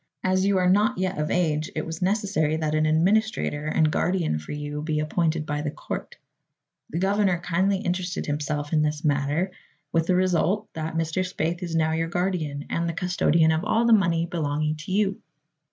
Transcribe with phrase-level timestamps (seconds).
[0.23, 4.39] As you are not yet of age, it was necessary that an administrator and guardian
[4.39, 6.15] for you be appointed by the court.
[6.89, 9.51] The governor kindly interested himself in this matter,
[9.91, 11.23] with the result that Mr.
[11.23, 15.21] Spaythe is now your guardian and the custodian of all the money belonging to you."